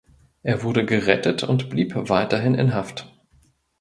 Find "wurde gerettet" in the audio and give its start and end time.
0.63-1.43